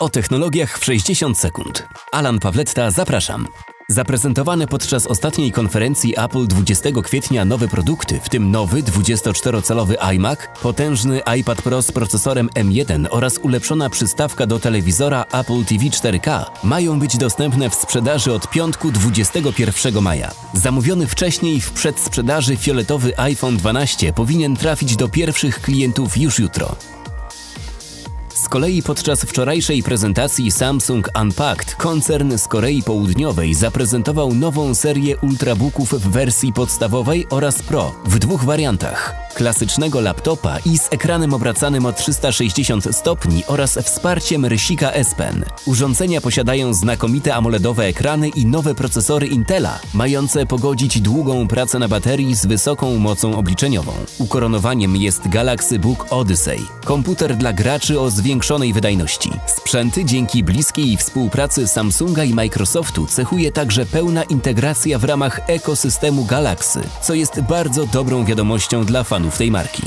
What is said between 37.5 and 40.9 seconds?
Pro w dwóch wariantach klasycznego laptopa i